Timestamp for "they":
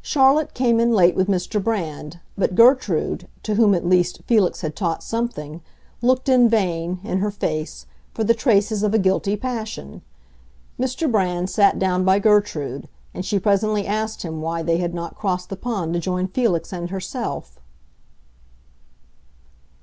14.62-14.78